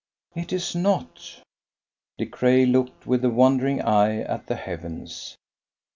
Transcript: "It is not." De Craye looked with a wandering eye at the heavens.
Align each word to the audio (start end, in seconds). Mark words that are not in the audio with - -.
"It 0.33 0.51
is 0.51 0.73
not." 0.73 1.43
De 2.17 2.25
Craye 2.25 2.65
looked 2.65 3.05
with 3.05 3.23
a 3.23 3.29
wandering 3.29 3.83
eye 3.83 4.21
at 4.21 4.47
the 4.47 4.55
heavens. 4.55 5.37